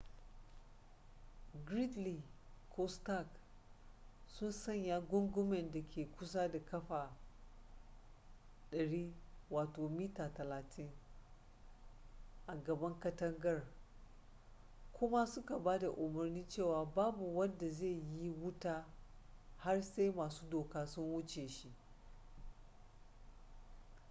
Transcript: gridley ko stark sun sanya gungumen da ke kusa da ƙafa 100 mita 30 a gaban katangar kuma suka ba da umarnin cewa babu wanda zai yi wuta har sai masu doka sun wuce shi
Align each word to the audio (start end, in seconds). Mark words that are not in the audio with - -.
gridley 1.65 2.21
ko 2.69 2.87
stark 2.87 3.27
sun 4.27 4.51
sanya 4.51 4.99
gungumen 4.99 5.71
da 5.71 5.81
ke 5.89 6.07
kusa 6.19 6.47
da 6.47 6.59
ƙafa 6.65 7.11
100 8.71 9.89
mita 9.89 10.29
30 10.37 10.89
a 12.47 12.55
gaban 12.55 12.99
katangar 12.99 13.63
kuma 14.99 15.25
suka 15.27 15.57
ba 15.59 15.77
da 15.79 15.89
umarnin 15.91 16.47
cewa 16.47 16.85
babu 16.85 17.37
wanda 17.37 17.69
zai 17.69 18.03
yi 18.19 18.29
wuta 18.29 18.85
har 19.57 19.81
sai 19.83 20.11
masu 20.11 20.49
doka 20.49 20.85
sun 20.87 21.13
wuce 21.13 21.47
shi 21.49 21.73